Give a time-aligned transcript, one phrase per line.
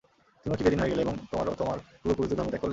[0.41, 2.69] তুমিও কি বেদ্বীন হয়ে গেলে এবং তোমার ও তোমার পূর্বপুরুষদের ধর্ম ত্যাগ করলে?